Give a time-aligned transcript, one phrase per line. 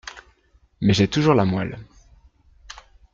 [0.81, 1.77] mais j’ai toujours la moelle.